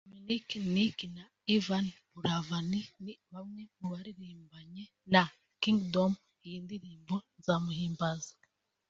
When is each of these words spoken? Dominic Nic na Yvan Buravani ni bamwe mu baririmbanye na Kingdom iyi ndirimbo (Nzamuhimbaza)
Dominic 0.05 0.47
Nic 0.75 0.97
na 1.15 1.23
Yvan 1.55 1.85
Buravani 2.13 2.81
ni 3.03 3.13
bamwe 3.33 3.61
mu 3.77 3.85
baririmbanye 3.93 4.83
na 5.13 5.23
Kingdom 5.61 6.11
iyi 6.45 6.57
ndirimbo 6.65 7.15
(Nzamuhimbaza) 7.39 8.33